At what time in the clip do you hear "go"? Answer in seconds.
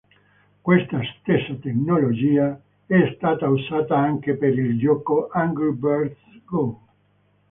6.43-6.81